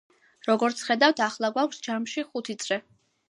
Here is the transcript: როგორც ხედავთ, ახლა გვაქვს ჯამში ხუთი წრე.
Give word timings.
როგორც 0.45 0.79
ხედავთ, 0.85 1.21
ახლა 1.27 1.51
გვაქვს 1.57 1.83
ჯამში 1.89 2.25
ხუთი 2.31 2.57
წრე. 2.65 2.81